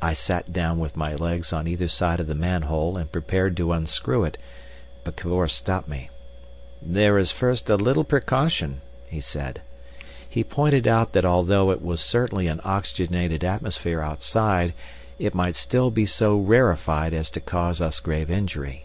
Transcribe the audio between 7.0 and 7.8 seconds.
is first a